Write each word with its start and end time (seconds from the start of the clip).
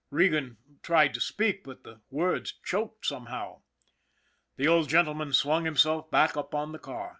Regan 0.09 0.57
tried 0.81 1.13
to 1.13 1.21
speak, 1.21 1.63
but 1.63 1.83
the 1.83 2.01
words 2.09 2.53
choked 2.65 3.05
some 3.05 3.27
how. 3.27 3.61
The 4.57 4.67
old 4.67 4.89
gentleman 4.89 5.31
swung 5.31 5.63
himself 5.65 6.09
back 6.09 6.35
upon 6.35 6.71
the 6.71 6.79
car. 6.79 7.09